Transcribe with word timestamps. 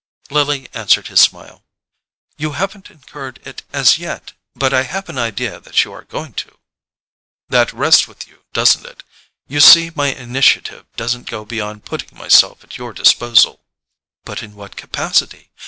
Lily 0.31 0.67
answered 0.73 1.09
his 1.09 1.19
smile. 1.21 1.63
"You 2.35 2.53
haven't 2.53 2.89
incurred 2.89 3.39
it 3.45 3.61
as 3.71 3.99
yet; 3.99 4.33
but 4.55 4.73
I 4.73 4.81
have 4.81 5.09
an 5.09 5.19
idea 5.19 5.59
that 5.59 5.83
you 5.83 5.93
are 5.93 6.05
going 6.05 6.33
to." 6.41 6.57
"That 7.49 7.71
rests 7.71 8.07
with 8.07 8.27
you, 8.27 8.43
doesn't 8.51 8.83
it? 8.87 9.03
You 9.47 9.59
see 9.59 9.91
my 9.93 10.07
initiative 10.07 10.87
doesn't 10.95 11.29
go 11.29 11.45
beyond 11.45 11.85
putting 11.85 12.17
myself 12.17 12.63
at 12.63 12.79
your 12.79 12.93
disposal." 12.93 13.61
"But 14.25 14.41
in 14.41 14.55
what 14.55 14.75
capacity? 14.75 15.51